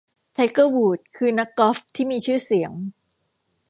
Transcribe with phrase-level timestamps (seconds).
[0.33, 2.71] ไทเกอร์ วูดส์ คือนักกอล์ฟที่มีชื่อเสียง